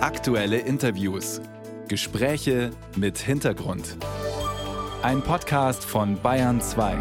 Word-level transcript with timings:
Aktuelle 0.00 0.58
Interviews. 0.58 1.40
Gespräche 1.88 2.70
mit 2.94 3.18
Hintergrund. 3.18 3.96
Ein 5.02 5.22
Podcast 5.22 5.84
von 5.84 6.22
Bayern 6.22 6.60
2. 6.60 6.96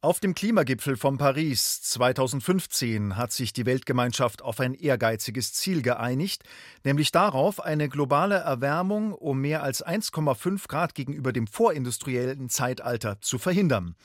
Auf 0.00 0.20
dem 0.20 0.34
Klimagipfel 0.34 0.96
von 0.96 1.18
Paris 1.18 1.82
2015 1.82 3.18
hat 3.18 3.30
sich 3.30 3.52
die 3.52 3.66
Weltgemeinschaft 3.66 4.40
auf 4.40 4.58
ein 4.58 4.72
ehrgeiziges 4.72 5.52
Ziel 5.52 5.82
geeinigt, 5.82 6.44
nämlich 6.82 7.12
darauf, 7.12 7.62
eine 7.62 7.90
globale 7.90 8.36
Erwärmung 8.36 9.12
um 9.12 9.42
mehr 9.42 9.62
als 9.62 9.84
1,5 9.84 10.66
Grad 10.66 10.94
gegenüber 10.94 11.34
dem 11.34 11.46
vorindustriellen 11.46 12.48
Zeitalter 12.48 13.20
zu 13.20 13.36
verhindern. 13.36 13.96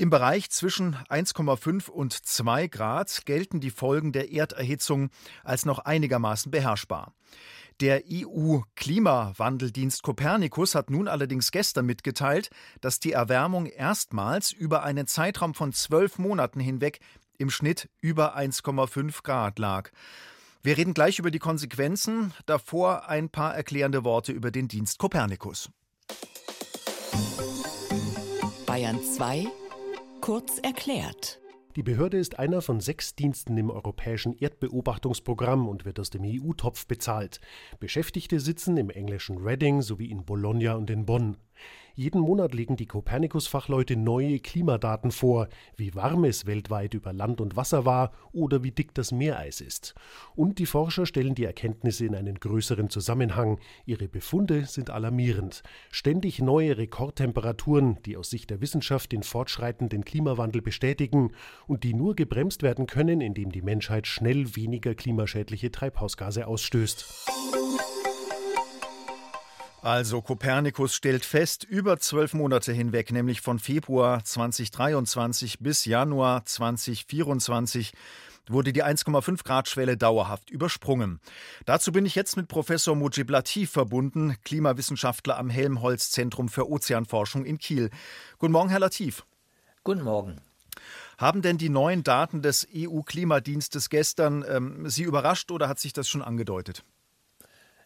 Im 0.00 0.08
Bereich 0.08 0.48
zwischen 0.48 0.96
1,5 1.10 1.90
und 1.90 2.14
2 2.14 2.68
Grad 2.68 3.26
gelten 3.26 3.60
die 3.60 3.68
Folgen 3.68 4.12
der 4.12 4.32
Erderhitzung 4.32 5.10
als 5.44 5.66
noch 5.66 5.78
einigermaßen 5.80 6.50
beherrschbar. 6.50 7.12
Der 7.80 8.04
EU-Klimawandeldienst 8.10 10.02
Copernicus 10.02 10.74
hat 10.74 10.88
nun 10.88 11.06
allerdings 11.06 11.50
gestern 11.50 11.84
mitgeteilt, 11.84 12.48
dass 12.80 12.98
die 12.98 13.12
Erwärmung 13.12 13.66
erstmals 13.66 14.52
über 14.52 14.84
einen 14.84 15.06
Zeitraum 15.06 15.52
von 15.52 15.74
zwölf 15.74 16.16
Monaten 16.16 16.60
hinweg 16.60 17.00
im 17.36 17.50
Schnitt 17.50 17.90
über 18.00 18.38
1,5 18.38 19.22
Grad 19.22 19.58
lag. 19.58 19.90
Wir 20.62 20.78
reden 20.78 20.94
gleich 20.94 21.18
über 21.18 21.30
die 21.30 21.38
Konsequenzen. 21.38 22.32
Davor 22.46 23.06
ein 23.10 23.28
paar 23.28 23.54
erklärende 23.54 24.02
Worte 24.02 24.32
über 24.32 24.50
den 24.50 24.66
Dienst 24.66 24.98
Copernicus. 24.98 25.68
Bayern 28.64 28.98
2 29.02 29.46
Kurz 30.20 30.58
erklärt. 30.58 31.40
Die 31.76 31.82
Behörde 31.82 32.18
ist 32.18 32.38
einer 32.38 32.60
von 32.60 32.80
sechs 32.80 33.14
Diensten 33.14 33.56
im 33.56 33.70
europäischen 33.70 34.36
Erdbeobachtungsprogramm 34.36 35.66
und 35.66 35.86
wird 35.86 35.98
aus 35.98 36.10
dem 36.10 36.24
EU-Topf 36.24 36.86
bezahlt. 36.86 37.40
Beschäftigte 37.78 38.38
sitzen 38.38 38.76
im 38.76 38.90
englischen 38.90 39.38
Reading 39.38 39.80
sowie 39.80 40.10
in 40.10 40.26
Bologna 40.26 40.74
und 40.74 40.90
in 40.90 41.06
Bonn. 41.06 41.38
Jeden 41.94 42.20
Monat 42.22 42.54
legen 42.54 42.76
die 42.76 42.86
Copernicus-Fachleute 42.86 43.96
neue 43.96 44.38
Klimadaten 44.38 45.10
vor, 45.10 45.48
wie 45.76 45.94
warm 45.94 46.24
es 46.24 46.46
weltweit 46.46 46.94
über 46.94 47.12
Land 47.12 47.40
und 47.40 47.56
Wasser 47.56 47.84
war 47.84 48.12
oder 48.32 48.62
wie 48.62 48.70
dick 48.70 48.94
das 48.94 49.12
Meereis 49.12 49.60
ist. 49.60 49.94
Und 50.34 50.58
die 50.58 50.66
Forscher 50.66 51.04
stellen 51.04 51.34
die 51.34 51.44
Erkenntnisse 51.44 52.06
in 52.06 52.14
einen 52.14 52.36
größeren 52.36 52.88
Zusammenhang. 52.88 53.58
Ihre 53.84 54.08
Befunde 54.08 54.64
sind 54.64 54.88
alarmierend. 54.88 55.62
Ständig 55.90 56.40
neue 56.40 56.78
Rekordtemperaturen, 56.78 57.98
die 58.06 58.16
aus 58.16 58.30
Sicht 58.30 58.50
der 58.50 58.60
Wissenschaft 58.60 59.12
den 59.12 59.22
fortschreitenden 59.22 60.04
Klimawandel 60.04 60.62
bestätigen 60.62 61.32
und 61.66 61.84
die 61.84 61.92
nur 61.92 62.14
gebremst 62.14 62.62
werden 62.62 62.86
können, 62.86 63.20
indem 63.20 63.52
die 63.52 63.62
Menschheit 63.62 64.06
schnell 64.06 64.56
weniger 64.56 64.94
klimaschädliche 64.94 65.70
Treibhausgase 65.70 66.46
ausstößt. 66.46 67.59
Also 69.82 70.20
Kopernikus 70.20 70.94
stellt 70.94 71.24
fest, 71.24 71.64
über 71.64 71.98
zwölf 71.98 72.34
Monate 72.34 72.70
hinweg, 72.70 73.12
nämlich 73.12 73.40
von 73.40 73.58
Februar 73.58 74.22
2023 74.22 75.60
bis 75.60 75.86
Januar 75.86 76.44
2024, 76.44 77.94
wurde 78.46 78.74
die 78.74 78.84
1,5 78.84 79.42
Grad 79.42 79.68
Schwelle 79.68 79.96
dauerhaft 79.96 80.50
übersprungen. 80.50 81.18
Dazu 81.64 81.92
bin 81.92 82.04
ich 82.04 82.14
jetzt 82.14 82.36
mit 82.36 82.46
Professor 82.46 82.94
Mujib 82.94 83.30
Latif 83.30 83.70
verbunden, 83.70 84.36
Klimawissenschaftler 84.44 85.38
am 85.38 85.48
Helmholtz 85.48 86.10
Zentrum 86.10 86.50
für 86.50 86.68
Ozeanforschung 86.68 87.46
in 87.46 87.56
Kiel. 87.56 87.88
Guten 88.38 88.52
Morgen, 88.52 88.68
Herr 88.68 88.80
Latif. 88.80 89.24
Guten 89.82 90.02
Morgen. 90.02 90.42
Haben 91.16 91.40
denn 91.40 91.56
die 91.56 91.70
neuen 91.70 92.02
Daten 92.02 92.42
des 92.42 92.68
EU-Klimadienstes 92.74 93.88
gestern 93.88 94.44
ähm, 94.46 94.90
Sie 94.90 95.04
überrascht 95.04 95.50
oder 95.50 95.68
hat 95.68 95.78
sich 95.78 95.94
das 95.94 96.06
schon 96.06 96.22
angedeutet? 96.22 96.84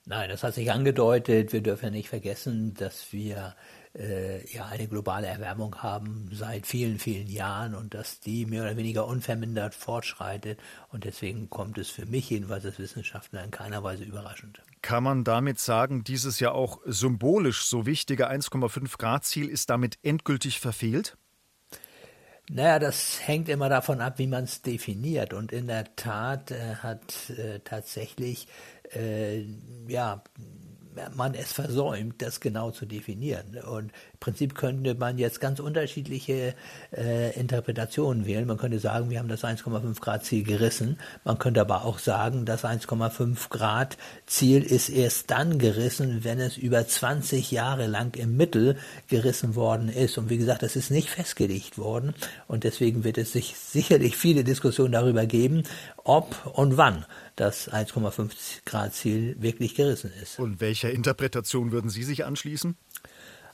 Nein, 0.06 0.28
das 0.28 0.42
hat 0.42 0.54
sich 0.54 0.70
angedeutet. 0.70 1.52
Wir 1.52 1.62
dürfen 1.62 1.86
ja 1.86 1.90
nicht 1.90 2.10
vergessen, 2.10 2.74
dass 2.74 3.12
wir 3.12 3.54
äh, 3.96 4.44
ja 4.52 4.66
eine 4.66 4.86
globale 4.86 5.26
Erwärmung 5.26 5.76
haben 5.76 6.28
seit 6.30 6.66
vielen, 6.66 6.98
vielen 6.98 7.26
Jahren 7.26 7.74
und 7.74 7.94
dass 7.94 8.20
die 8.20 8.44
mehr 8.44 8.62
oder 8.62 8.76
weniger 8.76 9.06
unvermindert 9.06 9.74
fortschreitet. 9.74 10.60
Und 10.92 11.04
deswegen 11.04 11.48
kommt 11.48 11.78
es 11.78 11.88
für 11.88 12.04
mich 12.04 12.28
jedenfalls 12.28 12.66
als 12.66 12.78
Wissenschaftler 12.78 13.44
in 13.44 13.50
keiner 13.50 13.82
Weise 13.82 14.04
überraschend. 14.04 14.60
Kann 14.82 15.04
man 15.04 15.24
damit 15.24 15.58
sagen, 15.58 16.04
dieses 16.04 16.38
ja 16.38 16.52
auch 16.52 16.80
symbolisch 16.84 17.64
so 17.64 17.86
wichtige 17.86 18.30
1,5 18.30 18.98
Grad 18.98 19.24
Ziel 19.24 19.48
ist 19.48 19.70
damit 19.70 19.98
endgültig 20.02 20.60
verfehlt? 20.60 21.16
Naja, 22.50 22.78
das 22.78 23.26
hängt 23.26 23.48
immer 23.48 23.68
davon 23.68 24.00
ab, 24.00 24.18
wie 24.18 24.26
man 24.26 24.44
es 24.44 24.60
definiert. 24.60 25.32
Und 25.32 25.50
in 25.50 25.66
der 25.66 25.96
Tat 25.96 26.50
äh, 26.50 26.76
hat 26.76 27.30
äh, 27.30 27.60
tatsächlich 27.60 28.48
äh, 28.94 29.44
ja, 29.88 30.22
man 31.14 31.34
es 31.34 31.52
versäumt, 31.52 32.22
das 32.22 32.40
genau 32.40 32.70
zu 32.70 32.86
definieren. 32.86 33.58
Und 33.58 33.92
Prinzip 34.24 34.54
könnte 34.54 34.94
man 34.94 35.18
jetzt 35.18 35.38
ganz 35.38 35.60
unterschiedliche 35.60 36.54
äh, 36.96 37.38
Interpretationen 37.38 38.24
wählen. 38.24 38.46
Man 38.46 38.56
könnte 38.56 38.78
sagen, 38.78 39.10
wir 39.10 39.18
haben 39.18 39.28
das 39.28 39.44
1,5 39.44 40.00
Grad 40.00 40.24
Ziel 40.24 40.44
gerissen. 40.44 40.96
Man 41.24 41.38
könnte 41.38 41.60
aber 41.60 41.84
auch 41.84 41.98
sagen, 41.98 42.46
das 42.46 42.64
1,5 42.64 43.50
Grad 43.50 43.98
Ziel 44.24 44.62
ist 44.62 44.88
erst 44.88 45.30
dann 45.30 45.58
gerissen, 45.58 46.24
wenn 46.24 46.40
es 46.40 46.56
über 46.56 46.88
20 46.88 47.50
Jahre 47.50 47.86
lang 47.86 48.16
im 48.16 48.38
Mittel 48.38 48.78
gerissen 49.08 49.56
worden 49.56 49.90
ist. 49.90 50.16
Und 50.16 50.30
wie 50.30 50.38
gesagt, 50.38 50.62
das 50.62 50.74
ist 50.74 50.90
nicht 50.90 51.10
festgelegt 51.10 51.76
worden. 51.76 52.14
Und 52.48 52.64
deswegen 52.64 53.04
wird 53.04 53.18
es 53.18 53.32
sich 53.32 53.54
sicherlich 53.58 54.16
viele 54.16 54.42
Diskussionen 54.42 54.92
darüber 54.92 55.26
geben, 55.26 55.64
ob 56.02 56.46
und 56.56 56.78
wann 56.78 57.04
das 57.36 57.70
1,5 57.70 58.30
Grad 58.64 58.94
Ziel 58.94 59.36
wirklich 59.38 59.74
gerissen 59.74 60.10
ist. 60.22 60.38
Und 60.38 60.62
welcher 60.62 60.90
Interpretation 60.90 61.72
würden 61.72 61.90
Sie 61.90 62.04
sich 62.04 62.24
anschließen? 62.24 62.74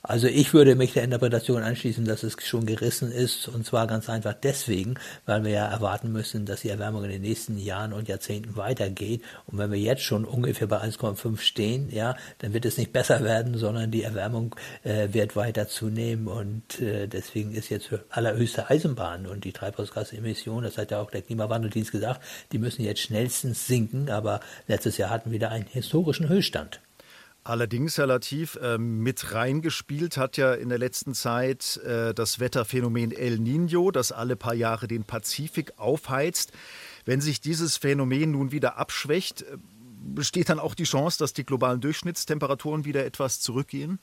Also 0.03 0.28
ich 0.28 0.55
würde 0.55 0.77
mich 0.77 0.94
der 0.94 1.05
Interpretation 1.05 1.62
anschließen, 1.62 2.06
dass 2.06 2.22
es 2.22 2.34
schon 2.43 2.65
gerissen 2.65 3.12
ist 3.12 3.49
und 3.49 3.66
zwar 3.66 3.87
ganz 3.87 4.09
einfach 4.09 4.33
deswegen, 4.33 4.94
weil 5.27 5.44
wir 5.44 5.50
ja 5.50 5.66
erwarten 5.66 6.11
müssen, 6.11 6.47
dass 6.47 6.62
die 6.62 6.71
Erwärmung 6.71 7.05
in 7.05 7.11
den 7.11 7.21
nächsten 7.21 7.59
Jahren 7.59 7.93
und 7.93 8.09
Jahrzehnten 8.09 8.56
weitergeht. 8.56 9.22
Und 9.47 9.59
wenn 9.59 9.71
wir 9.71 9.78
jetzt 9.78 10.03
schon 10.03 10.25
ungefähr 10.25 10.69
bei 10.69 10.81
1,5 10.81 11.38
stehen, 11.41 11.91
ja, 11.91 12.16
dann 12.38 12.55
wird 12.55 12.65
es 12.65 12.78
nicht 12.78 12.94
besser 12.94 13.22
werden, 13.22 13.59
sondern 13.59 13.91
die 13.91 14.03
Erwärmung 14.03 14.56
äh, 14.84 15.09
wird 15.12 15.37
weiter 15.37 15.69
zunehmen. 15.69 16.28
Und 16.28 16.81
äh, 16.81 17.06
deswegen 17.06 17.53
ist 17.53 17.69
jetzt 17.69 17.91
allerhöchste 18.09 18.71
Eisenbahn 18.71 19.27
und 19.27 19.44
die 19.44 19.53
Treibhausgasemissionen, 19.53 20.65
das 20.65 20.78
hat 20.78 20.93
ja 20.93 21.00
auch 21.03 21.11
der 21.11 21.22
Klimawandeldienst 21.22 21.93
gesagt, 21.93 22.22
die 22.53 22.59
müssen 22.59 22.84
jetzt 22.84 23.03
schnellstens 23.03 23.67
sinken, 23.67 24.09
aber 24.09 24.41
letztes 24.67 24.97
Jahr 24.97 25.11
hatten 25.11 25.31
wir 25.31 25.38
da 25.38 25.49
einen 25.49 25.67
historischen 25.67 26.28
Höchststand. 26.31 26.81
Allerdings, 27.43 27.97
Herr 27.97 28.06
Latif, 28.06 28.56
äh, 28.56 28.77
mit 28.77 29.33
reingespielt 29.33 30.19
hat 30.19 30.37
ja 30.37 30.53
in 30.53 30.69
der 30.69 30.78
letzten 30.78 31.15
Zeit 31.15 31.78
äh, 31.78 32.12
das 32.12 32.39
Wetterphänomen 32.39 33.12
El 33.12 33.37
Niño, 33.37 33.93
das 33.93 34.12
alle 34.12 34.37
paar 34.37 34.55
Jahre 34.55 34.87
den 34.87 35.05
Pazifik 35.05 35.73
aufheizt. 35.79 36.53
Wenn 37.06 37.23
sich 37.23 37.41
dieses 37.41 37.79
Phänomen 37.79 38.33
nun 38.33 38.53
wieder 38.53 38.77
abschwächt, 38.77 39.43
äh, 39.43 39.56
besteht 40.03 40.50
dann 40.50 40.59
auch 40.59 40.75
die 40.75 40.84
Chance, 40.84 41.19
dass 41.19 41.33
die 41.33 41.47
globalen 41.47 41.81
Durchschnittstemperaturen 41.81 42.84
wieder 42.84 43.06
etwas 43.06 43.41
zurückgehen? 43.41 43.99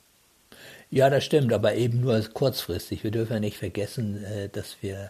Ja, 0.90 1.10
das 1.10 1.24
stimmt, 1.24 1.54
aber 1.54 1.76
eben 1.76 2.02
nur 2.02 2.20
kurzfristig. 2.34 3.04
Wir 3.04 3.12
dürfen 3.12 3.34
ja 3.34 3.40
nicht 3.40 3.58
vergessen, 3.58 4.26
dass 4.54 4.78
wir 4.82 4.96
äh, 4.96 5.10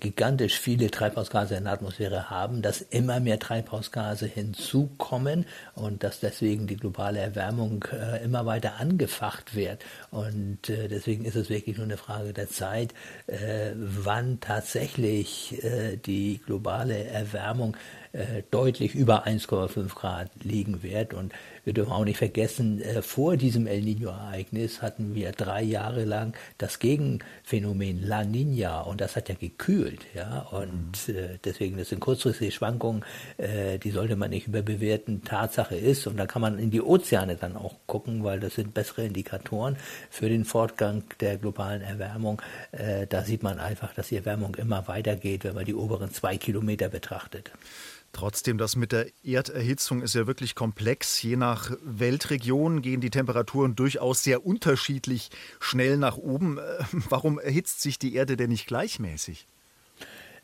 gigantisch 0.00 0.58
viele 0.58 0.90
Treibhausgase 0.90 1.56
in 1.56 1.64
der 1.64 1.72
Atmosphäre 1.72 2.30
haben, 2.30 2.62
dass 2.62 2.80
immer 2.80 3.20
mehr 3.20 3.38
Treibhausgase 3.38 4.26
hinzukommen 4.26 5.46
und 5.74 6.02
dass 6.04 6.20
deswegen 6.20 6.66
die 6.66 6.76
globale 6.76 7.18
Erwärmung 7.18 7.84
äh, 7.92 8.22
immer 8.22 8.46
weiter 8.46 8.78
angefacht 8.78 9.54
wird. 9.54 9.84
Und 10.10 10.68
äh, 10.68 10.88
deswegen 10.88 11.24
ist 11.24 11.36
es 11.36 11.48
wirklich 11.48 11.76
nur 11.76 11.86
eine 11.86 11.96
Frage 11.96 12.32
der 12.32 12.48
Zeit, 12.48 12.94
wann 13.74 14.40
tatsächlich 14.40 15.60
die 16.04 16.40
globale 16.44 17.04
Erwärmung 17.04 17.76
deutlich 18.50 18.94
über 18.94 19.26
1,5 19.26 19.94
Grad 19.94 20.30
liegen 20.42 20.82
wird. 20.82 21.14
Und 21.14 21.32
wir 21.64 21.74
dürfen 21.74 21.92
auch 21.92 22.04
nicht 22.04 22.18
vergessen, 22.18 22.80
äh, 22.80 23.02
vor 23.02 23.36
diesem 23.36 23.66
El 23.66 23.82
Nino-Ereignis 23.82 24.82
hatten 24.82 25.14
wir 25.14 25.32
drei 25.32 25.62
Jahre 25.62 26.04
lang 26.04 26.34
das 26.58 26.78
Gegenphänomen 26.78 28.02
La 28.02 28.24
Nina 28.24 28.80
und 28.80 29.00
das 29.00 29.16
hat 29.16 29.28
ja 29.28 29.34
gekühlt. 29.34 30.00
Ja? 30.14 30.48
Und 30.50 31.08
mhm. 31.08 31.14
äh, 31.14 31.38
deswegen, 31.44 31.76
das 31.76 31.90
sind 31.90 32.00
kurzfristige 32.00 32.50
Schwankungen, 32.50 33.04
äh, 33.36 33.78
die 33.78 33.90
sollte 33.90 34.16
man 34.16 34.30
nicht 34.30 34.46
überbewerten. 34.46 35.22
Tatsache 35.22 35.76
ist, 35.76 36.06
und 36.06 36.16
da 36.16 36.26
kann 36.26 36.42
man 36.42 36.58
in 36.58 36.70
die 36.70 36.80
Ozeane 36.80 37.36
dann 37.36 37.56
auch 37.56 37.76
gucken, 37.86 38.24
weil 38.24 38.40
das 38.40 38.54
sind 38.54 38.74
bessere 38.74 39.04
Indikatoren 39.04 39.76
für 40.08 40.28
den 40.28 40.44
Fortgang 40.44 41.04
der 41.20 41.36
globalen 41.36 41.82
Erwärmung. 41.82 42.42
da 43.08 43.22
sieht 43.22 43.42
man 43.42 43.58
einfach, 43.58 43.94
dass 43.94 44.08
die 44.08 44.16
Erwärmung 44.16 44.54
immer 44.56 44.88
weitergeht, 44.88 45.44
wenn 45.44 45.54
man 45.54 45.64
die 45.64 45.74
oberen 45.74 46.12
zwei 46.12 46.36
Kilometer 46.36 46.88
betrachtet. 46.88 47.50
Trotzdem, 48.12 48.58
das 48.58 48.74
mit 48.74 48.92
der 48.92 49.06
Erderhitzung 49.22 50.02
ist 50.02 50.14
ja 50.14 50.26
wirklich 50.26 50.54
komplex. 50.54 51.22
Je 51.22 51.36
nach 51.36 51.70
Weltregion 51.82 52.82
gehen 52.82 53.00
die 53.00 53.10
Temperaturen 53.10 53.76
durchaus 53.76 54.22
sehr 54.24 54.44
unterschiedlich 54.44 55.30
schnell 55.60 55.96
nach 55.96 56.16
oben. 56.16 56.58
Äh, 56.58 56.62
warum 57.08 57.38
erhitzt 57.38 57.82
sich 57.82 57.98
die 57.98 58.14
Erde 58.14 58.36
denn 58.36 58.50
nicht 58.50 58.66
gleichmäßig? 58.66 59.46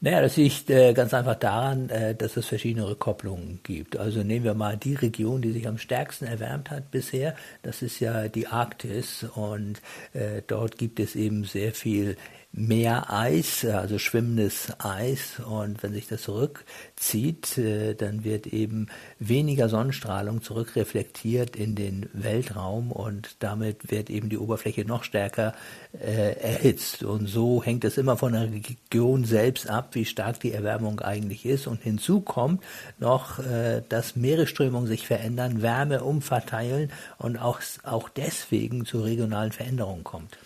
Naja, 0.01 0.21
das 0.21 0.37
liegt 0.37 0.69
äh, 0.69 0.93
ganz 0.93 1.15
einfach 1.15 1.37
daran, 1.37 1.89
äh, 1.89 2.15
dass 2.15 2.37
es 2.37 2.47
verschiedene 2.47 2.87
Rückkopplungen 2.87 3.61
gibt. 3.63 3.97
Also 3.97 4.23
nehmen 4.23 4.45
wir 4.45 4.53
mal 4.53 4.77
die 4.77 4.95
Region, 4.95 5.41
die 5.41 5.53
sich 5.53 5.67
am 5.67 5.79
stärksten 5.79 6.27
erwärmt 6.27 6.71
hat 6.71 6.91
bisher. 6.91 7.35
Das 7.63 7.81
ist 7.81 8.01
ja 8.01 8.29
die 8.29 8.47
Arktis 8.47 9.25
und 9.35 9.81
äh, 10.13 10.43
dort 10.47 10.77
gibt 10.77 11.01
es 11.01 11.17
eben 11.17 11.45
sehr 11.45 11.73
viel 11.73 12.17
Meereis, 12.59 13.67
also 13.67 13.99
schwimmendes 13.99 14.73
Eis. 14.79 15.41
Und 15.47 15.83
wenn 15.83 15.93
sich 15.93 16.09
das 16.09 16.23
zurückzieht, 16.23 17.59
äh, 17.59 17.95
dann 17.95 18.25
wird 18.25 18.47
eben 18.47 18.89
weniger 19.19 19.69
Sonnenstrahlung 19.69 20.41
zurückreflektiert 20.41 21.55
in 21.55 21.75
den 21.75 22.09
Weltraum 22.15 22.93
und 22.93 23.37
damit 23.41 23.91
wird 23.91 24.09
eben 24.09 24.31
die 24.31 24.39
Oberfläche 24.39 24.87
noch 24.87 25.05
stärker 25.05 25.55
äh, 25.93 26.33
erhitzt. 26.41 27.03
Und 27.03 27.27
so 27.27 27.63
hängt 27.63 27.85
es 27.85 27.99
immer 27.99 28.17
von 28.17 28.33
der 28.33 28.51
Region 28.51 29.25
selbst 29.25 29.69
ab, 29.69 29.91
wie 29.93 30.07
stark 30.07 30.41
die 30.41 30.53
Erwärmung 30.53 31.01
eigentlich 31.01 31.45
ist. 31.45 31.67
Und 31.67 31.83
hinzu 31.83 32.23
kommt 32.23 32.65
noch, 32.99 33.39
äh, 33.39 33.83
dass 33.91 34.17
Meeresströmungen 34.17 34.89
sich 34.89 35.07
verändern, 35.07 35.61
Wärme 35.61 36.03
umverteilen 36.03 36.91
und 37.19 37.37
auch, 37.37 37.61
auch 37.83 38.09
deswegen 38.09 38.87
zu 38.87 39.03
regionalen 39.03 39.53
Veränderungen 39.53 40.05
kommt. 40.05 40.39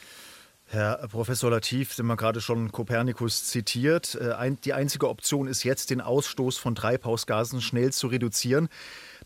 Herr 0.72 1.08
Professor 1.08 1.50
Latif, 1.50 1.94
Sie 1.94 2.02
haben 2.05 2.17
gerade 2.17 2.40
schon 2.40 2.70
Kopernikus 2.70 3.44
zitiert. 3.46 4.14
Äh, 4.14 4.52
die 4.64 4.72
einzige 4.72 5.08
Option 5.08 5.49
ist 5.49 5.64
jetzt, 5.64 5.90
den 5.90 6.00
Ausstoß 6.00 6.58
von 6.58 6.76
Treibhausgasen 6.76 7.61
schnell 7.61 7.93
zu 7.93 8.06
reduzieren. 8.06 8.69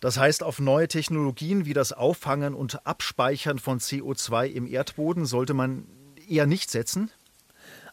Das 0.00 0.18
heißt, 0.18 0.42
auf 0.42 0.58
neue 0.58 0.88
Technologien 0.88 1.66
wie 1.66 1.74
das 1.74 1.92
Auffangen 1.92 2.54
und 2.54 2.86
Abspeichern 2.86 3.58
von 3.58 3.78
CO2 3.78 4.46
im 4.46 4.66
Erdboden 4.66 5.26
sollte 5.26 5.52
man 5.52 5.84
eher 6.26 6.46
nicht 6.46 6.70
setzen? 6.70 7.10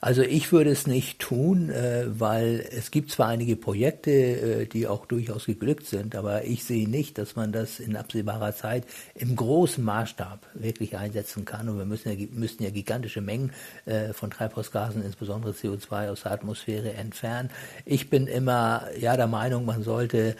Also 0.03 0.23
ich 0.23 0.51
würde 0.51 0.71
es 0.71 0.87
nicht 0.87 1.19
tun, 1.19 1.69
äh, 1.69 2.05
weil 2.07 2.67
es 2.71 2.89
gibt 2.89 3.11
zwar 3.11 3.27
einige 3.27 3.55
Projekte, 3.55 4.11
äh, 4.11 4.65
die 4.65 4.87
auch 4.87 5.05
durchaus 5.05 5.45
geglückt 5.45 5.85
sind, 5.85 6.15
aber 6.15 6.43
ich 6.43 6.63
sehe 6.63 6.89
nicht, 6.89 7.19
dass 7.19 7.35
man 7.35 7.51
das 7.51 7.79
in 7.79 7.95
absehbarer 7.95 8.55
Zeit 8.55 8.87
im 9.13 9.35
großen 9.35 9.83
Maßstab 9.83 10.47
wirklich 10.55 10.97
einsetzen 10.97 11.45
kann. 11.45 11.69
Und 11.69 11.77
wir 11.77 11.85
müssen 11.85 12.09
ja, 12.09 12.27
müssten 12.31 12.63
ja 12.63 12.71
gigantische 12.71 13.21
Mengen 13.21 13.51
äh, 13.85 14.11
von 14.11 14.31
Treibhausgasen, 14.31 15.05
insbesondere 15.05 15.51
CO2 15.51 16.09
aus 16.09 16.23
der 16.23 16.31
Atmosphäre 16.31 16.93
entfernen. 16.93 17.51
Ich 17.85 18.09
bin 18.09 18.25
immer 18.25 18.87
ja 18.99 19.15
der 19.15 19.27
Meinung, 19.27 19.65
man 19.65 19.83
sollte 19.83 20.35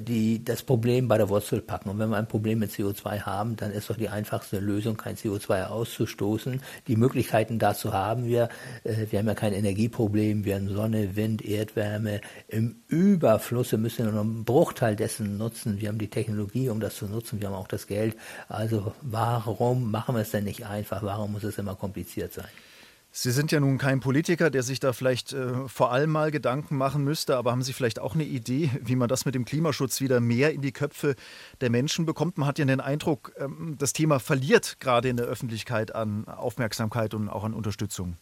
die 0.00 0.44
das 0.44 0.62
Problem 0.62 1.08
bei 1.08 1.18
der 1.18 1.28
Wurzel 1.28 1.60
packen. 1.60 1.90
Und 1.90 1.98
wenn 1.98 2.10
wir 2.10 2.16
ein 2.16 2.28
Problem 2.28 2.58
mit 2.58 2.70
CO2 2.70 3.22
haben, 3.22 3.56
dann 3.56 3.70
ist 3.70 3.90
doch 3.90 3.96
die 3.96 4.08
einfachste 4.08 4.58
Lösung, 4.58 4.96
kein 4.96 5.16
CO2 5.16 5.66
auszustoßen. 5.66 6.60
Die 6.86 6.96
Möglichkeiten 6.96 7.58
dazu 7.58 7.92
haben 7.92 8.26
wir. 8.26 8.48
Äh, 8.84 9.06
wir 9.10 9.18
haben 9.18 9.26
ja 9.26 9.34
kein 9.34 9.52
Energieproblem. 9.52 10.44
Wir 10.44 10.56
haben 10.56 10.68
Sonne, 10.68 11.16
Wind, 11.16 11.44
Erdwärme 11.44 12.20
im 12.48 12.76
Überfluss. 12.88 13.72
Wir 13.72 13.78
müssen 13.78 14.10
nur 14.10 14.20
einen 14.20 14.44
Bruchteil 14.44 14.96
dessen 14.96 15.36
nutzen. 15.38 15.80
Wir 15.80 15.88
haben 15.88 15.98
die 15.98 16.10
Technologie, 16.10 16.68
um 16.68 16.80
das 16.80 16.96
zu 16.96 17.06
nutzen. 17.06 17.40
Wir 17.40 17.48
haben 17.48 17.54
auch 17.54 17.68
das 17.68 17.86
Geld. 17.86 18.16
Also 18.48 18.92
warum 19.02 19.90
machen 19.90 20.14
wir 20.14 20.22
es 20.22 20.30
denn 20.30 20.44
nicht 20.44 20.66
einfach? 20.66 21.02
Warum 21.02 21.32
muss 21.32 21.44
es 21.44 21.58
immer 21.58 21.74
kompliziert 21.74 22.32
sein? 22.32 22.48
Sie 23.10 23.30
sind 23.30 23.50
ja 23.52 23.58
nun 23.58 23.78
kein 23.78 24.00
Politiker, 24.00 24.50
der 24.50 24.62
sich 24.62 24.80
da 24.80 24.92
vielleicht 24.92 25.32
äh, 25.32 25.66
vor 25.66 25.92
allem 25.92 26.10
mal 26.10 26.30
Gedanken 26.30 26.76
machen 26.76 27.04
müsste, 27.04 27.36
aber 27.36 27.50
haben 27.52 27.62
Sie 27.62 27.72
vielleicht 27.72 27.98
auch 27.98 28.14
eine 28.14 28.24
Idee, 28.24 28.70
wie 28.82 28.96
man 28.96 29.08
das 29.08 29.24
mit 29.24 29.34
dem 29.34 29.44
Klimaschutz 29.44 30.00
wieder 30.00 30.20
mehr 30.20 30.52
in 30.52 30.60
die 30.60 30.72
Köpfe 30.72 31.16
der 31.60 31.70
Menschen 31.70 32.04
bekommt? 32.04 32.36
Man 32.36 32.46
hat 32.46 32.58
ja 32.58 32.64
den 32.66 32.80
Eindruck, 32.80 33.32
ähm, 33.38 33.76
das 33.78 33.94
Thema 33.94 34.20
verliert 34.20 34.78
gerade 34.78 35.08
in 35.08 35.16
der 35.16 35.26
Öffentlichkeit 35.26 35.94
an 35.94 36.28
Aufmerksamkeit 36.28 37.14
und 37.14 37.28
auch 37.28 37.44
an 37.44 37.54
Unterstützung. 37.54 38.16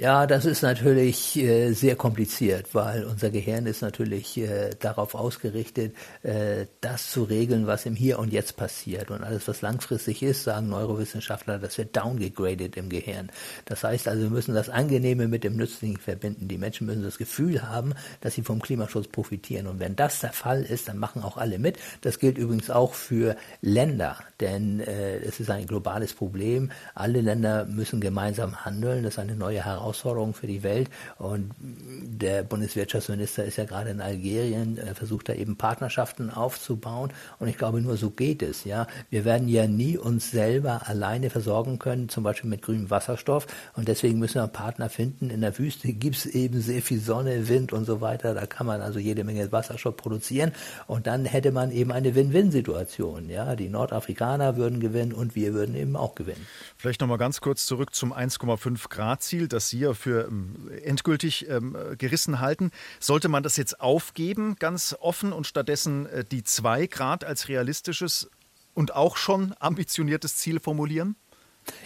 Ja, 0.00 0.28
das 0.28 0.44
ist 0.44 0.62
natürlich 0.62 1.36
äh, 1.38 1.72
sehr 1.72 1.96
kompliziert, 1.96 2.72
weil 2.72 3.04
unser 3.04 3.30
Gehirn 3.30 3.66
ist 3.66 3.82
natürlich 3.82 4.36
äh, 4.38 4.70
darauf 4.78 5.16
ausgerichtet, 5.16 5.92
äh, 6.22 6.66
das 6.80 7.10
zu 7.10 7.24
regeln, 7.24 7.66
was 7.66 7.84
im 7.84 7.96
Hier 7.96 8.20
und 8.20 8.32
Jetzt 8.32 8.56
passiert. 8.56 9.10
Und 9.10 9.24
alles, 9.24 9.48
was 9.48 9.60
langfristig 9.60 10.22
ist, 10.22 10.44
sagen 10.44 10.68
Neurowissenschaftler, 10.68 11.58
das 11.58 11.78
wird 11.78 11.96
downgegradet 11.96 12.76
im 12.76 12.90
Gehirn. 12.90 13.32
Das 13.64 13.82
heißt 13.82 14.06
also, 14.06 14.22
wir 14.22 14.30
müssen 14.30 14.54
das 14.54 14.68
Angenehme 14.68 15.26
mit 15.26 15.42
dem 15.42 15.56
Nützlichen 15.56 15.96
verbinden. 15.96 16.46
Die 16.46 16.58
Menschen 16.58 16.86
müssen 16.86 17.02
das 17.02 17.18
Gefühl 17.18 17.68
haben, 17.68 17.92
dass 18.20 18.34
sie 18.34 18.42
vom 18.42 18.62
Klimaschutz 18.62 19.08
profitieren. 19.08 19.66
Und 19.66 19.80
wenn 19.80 19.96
das 19.96 20.20
der 20.20 20.32
Fall 20.32 20.62
ist, 20.62 20.86
dann 20.86 20.98
machen 20.98 21.24
auch 21.24 21.38
alle 21.38 21.58
mit. 21.58 21.76
Das 22.02 22.20
gilt 22.20 22.38
übrigens 22.38 22.70
auch 22.70 22.94
für 22.94 23.34
Länder, 23.62 24.16
denn 24.38 24.78
äh, 24.78 25.16
es 25.16 25.40
ist 25.40 25.50
ein 25.50 25.66
globales 25.66 26.14
Problem. 26.14 26.70
Alle 26.94 27.20
Länder 27.20 27.64
müssen 27.64 28.00
gemeinsam 28.00 28.64
handeln. 28.64 29.02
Das 29.02 29.14
ist 29.14 29.18
eine 29.18 29.34
neue 29.34 29.64
Herausforderung 29.64 29.87
Herausforderung 29.88 30.34
für 30.34 30.46
die 30.46 30.62
Welt. 30.62 30.90
Und 31.18 31.50
der 31.58 32.42
Bundeswirtschaftsminister 32.42 33.44
ist 33.44 33.56
ja 33.56 33.64
gerade 33.64 33.90
in 33.90 34.00
Algerien, 34.00 34.78
versucht 34.94 35.28
da 35.28 35.34
eben 35.34 35.56
Partnerschaften 35.56 36.30
aufzubauen. 36.30 37.12
Und 37.38 37.48
ich 37.48 37.56
glaube, 37.56 37.80
nur 37.80 37.96
so 37.96 38.10
geht 38.10 38.42
es. 38.42 38.64
Ja, 38.64 38.86
wir 39.10 39.24
werden 39.24 39.48
ja 39.48 39.66
nie 39.66 39.96
uns 39.96 40.30
selber 40.30 40.82
alleine 40.86 41.30
versorgen 41.30 41.78
können, 41.78 42.08
zum 42.08 42.24
Beispiel 42.24 42.50
mit 42.50 42.62
grünem 42.62 42.90
Wasserstoff. 42.90 43.46
Und 43.74 43.88
deswegen 43.88 44.18
müssen 44.18 44.40
wir 44.40 44.48
Partner 44.48 44.88
finden. 44.88 45.30
In 45.30 45.40
der 45.40 45.58
Wüste 45.58 45.92
gibt 45.92 46.16
es 46.16 46.26
eben 46.26 46.60
sehr 46.60 46.82
viel 46.82 47.00
Sonne, 47.00 47.48
Wind 47.48 47.72
und 47.72 47.84
so 47.84 48.00
weiter. 48.00 48.34
Da 48.34 48.46
kann 48.46 48.66
man 48.66 48.82
also 48.82 48.98
jede 48.98 49.24
Menge 49.24 49.50
Wasserstoff 49.50 49.96
produzieren. 49.96 50.52
Und 50.86 51.06
dann 51.06 51.24
hätte 51.24 51.52
man 51.52 51.70
eben 51.72 51.92
eine 51.92 52.14
Win-Win-Situation. 52.14 53.30
Ja, 53.30 53.56
die 53.56 53.68
Nordafrikaner 53.68 54.56
würden 54.56 54.80
gewinnen 54.80 55.12
und 55.12 55.34
wir 55.34 55.54
würden 55.54 55.74
eben 55.74 55.96
auch 55.96 56.14
gewinnen. 56.14 56.46
Vielleicht 56.76 57.00
noch 57.00 57.08
mal 57.08 57.16
ganz 57.16 57.40
kurz 57.40 57.66
zurück 57.66 57.94
zum 57.94 58.12
1,5 58.12 58.88
Grad 58.88 59.22
Ziel, 59.22 59.48
das 59.48 59.68
Sie 59.68 59.77
Ja 59.78 59.94
für 59.94 60.26
ähm, 60.28 60.70
endgültig 60.84 61.48
ähm, 61.48 61.76
gerissen 61.96 62.40
halten. 62.40 62.70
Sollte 63.00 63.28
man 63.28 63.42
das 63.42 63.56
jetzt 63.56 63.80
aufgeben, 63.80 64.56
ganz 64.58 64.96
offen, 64.98 65.32
und 65.32 65.46
stattdessen 65.46 66.06
äh, 66.06 66.24
die 66.24 66.44
2 66.44 66.86
Grad 66.86 67.24
als 67.24 67.48
realistisches 67.48 68.30
und 68.74 68.94
auch 68.94 69.16
schon 69.16 69.54
ambitioniertes 69.58 70.36
Ziel 70.36 70.60
formulieren? 70.60 71.16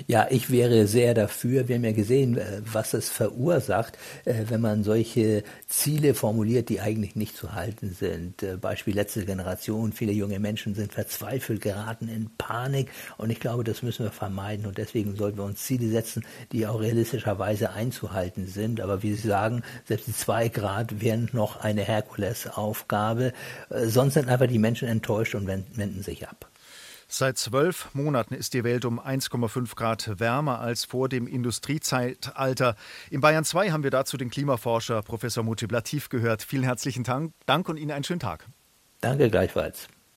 Ja, 0.06 0.26
ich 0.30 0.50
wäre 0.50 0.86
sehr 0.86 1.14
dafür. 1.14 1.68
Wir 1.68 1.76
haben 1.76 1.84
ja 1.84 1.92
gesehen, 1.92 2.36
äh, 2.36 2.60
was 2.64 2.94
es 2.94 3.10
verursacht, 3.10 3.98
äh, 4.24 4.44
wenn 4.48 4.60
man 4.60 4.84
solche 4.84 5.44
Ziele 5.68 6.14
formuliert, 6.14 6.68
die 6.68 6.80
eigentlich 6.80 7.16
nicht 7.16 7.36
zu 7.36 7.54
halten 7.54 7.94
sind. 7.98 8.42
Äh, 8.42 8.56
Beispiel 8.56 8.94
letzte 8.94 9.24
Generation. 9.24 9.92
Viele 9.92 10.12
junge 10.12 10.38
Menschen 10.38 10.74
sind 10.74 10.92
verzweifelt, 10.92 11.60
geraten 11.60 12.08
in 12.08 12.30
Panik. 12.36 12.90
Und 13.18 13.30
ich 13.30 13.40
glaube, 13.40 13.64
das 13.64 13.82
müssen 13.82 14.04
wir 14.04 14.12
vermeiden. 14.12 14.66
Und 14.66 14.78
deswegen 14.78 15.16
sollten 15.16 15.38
wir 15.38 15.44
uns 15.44 15.62
Ziele 15.62 15.88
setzen, 15.88 16.24
die 16.52 16.66
auch 16.66 16.80
realistischerweise 16.80 17.70
einzuhalten 17.70 18.46
sind. 18.46 18.80
Aber 18.80 19.02
wie 19.02 19.14
Sie 19.14 19.28
sagen, 19.28 19.62
selbst 19.86 20.06
die 20.08 20.14
zwei 20.14 20.48
Grad 20.48 21.00
wären 21.00 21.28
noch 21.32 21.56
eine 21.60 21.82
Herkulesaufgabe. 21.82 23.32
Sonst 23.70 24.14
sind 24.14 24.28
einfach 24.28 24.46
die 24.46 24.58
Menschen 24.58 24.88
enttäuscht 24.88 25.34
und 25.34 25.46
wenden 25.46 26.02
sich 26.02 26.28
ab. 26.28 26.52
Seit 27.08 27.38
zwölf 27.38 27.88
Monaten 27.94 28.34
ist 28.34 28.54
die 28.54 28.64
Welt 28.64 28.84
um 28.84 29.00
1,5 29.00 29.74
Grad 29.74 30.20
wärmer 30.20 30.60
als 30.60 30.84
vor 30.84 31.08
dem 31.08 31.26
Industriezeitalter. 31.26 32.76
In 33.10 33.20
Bayern 33.20 33.44
2 33.44 33.70
haben 33.70 33.84
wir 33.84 33.90
dazu 33.90 34.16
den 34.16 34.30
Klimaforscher 34.30 35.02
Professor 35.02 35.44
Mutiblativ 35.44 36.08
gehört. 36.08 36.42
Vielen 36.42 36.64
herzlichen 36.64 37.04
Dank 37.04 37.68
und 37.68 37.76
Ihnen 37.76 37.90
einen 37.90 38.04
schönen 38.04 38.20
Tag. 38.20 38.46
Danke 39.00 39.30
gleichfalls. 39.30 39.88